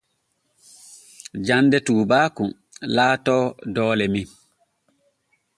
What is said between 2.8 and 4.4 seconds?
laato doole men.